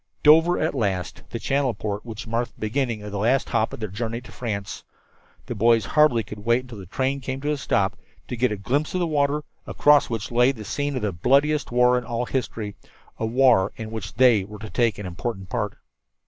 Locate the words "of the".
3.03-3.19, 8.95-9.05, 10.95-11.11